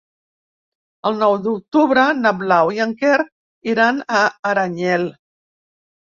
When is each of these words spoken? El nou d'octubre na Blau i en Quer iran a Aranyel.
El 1.09 1.17
nou 1.23 1.33
d'octubre 1.41 2.05
na 2.21 2.31
Blau 2.39 2.71
i 2.77 2.81
en 2.85 2.95
Quer 3.01 3.19
iran 3.73 3.99
a 4.21 4.23
Aranyel. 4.53 5.05